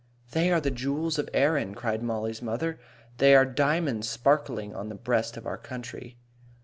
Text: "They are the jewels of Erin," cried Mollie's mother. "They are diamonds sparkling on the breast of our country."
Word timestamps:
"They 0.31 0.49
are 0.51 0.59
the 0.59 0.71
jewels 0.71 1.19
of 1.19 1.29
Erin," 1.31 1.75
cried 1.75 2.01
Mollie's 2.01 2.41
mother. 2.41 2.79
"They 3.19 3.35
are 3.35 3.45
diamonds 3.45 4.09
sparkling 4.09 4.73
on 4.73 4.89
the 4.89 4.95
breast 4.95 5.37
of 5.37 5.45
our 5.45 5.59
country." 5.59 6.17